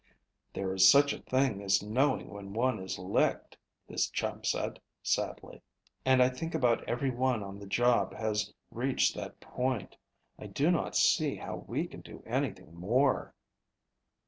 "There 0.51 0.73
is 0.73 0.89
such 0.89 1.13
a 1.13 1.19
thing 1.21 1.61
as 1.61 1.83
knowing 1.83 2.31
when 2.31 2.53
one 2.53 2.79
is 2.79 2.97
licked," 2.97 3.55
his 3.87 4.09
chum 4.09 4.43
said 4.43 4.79
sadly, 5.03 5.61
"and 6.05 6.23
I 6.23 6.29
think 6.29 6.55
about 6.55 6.83
every 6.89 7.11
one 7.11 7.43
on 7.43 7.59
the 7.59 7.67
job 7.67 8.11
has 8.15 8.51
reached 8.71 9.13
that 9.15 9.39
point. 9.39 9.95
I 10.39 10.47
do 10.47 10.71
not 10.71 10.95
see 10.95 11.35
how 11.35 11.65
we 11.67 11.85
can 11.85 12.01
do 12.01 12.23
anything 12.25 12.73
more." 12.73 13.35